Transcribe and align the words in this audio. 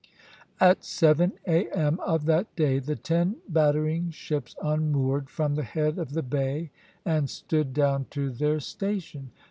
At 0.59 0.83
seven 0.83 1.33
A.M. 1.45 1.99
of 1.99 2.25
that 2.25 2.55
day 2.55 2.79
the 2.79 2.95
ten 2.95 3.35
battering 3.47 4.09
ships 4.09 4.55
unmoored 4.59 5.29
from 5.29 5.53
the 5.53 5.61
head 5.61 5.99
of 5.99 6.13
the 6.13 6.23
bay 6.23 6.71
and 7.05 7.29
stood 7.29 7.71
down 7.71 8.07
to 8.09 8.31
their 8.31 8.59
station. 8.61 9.29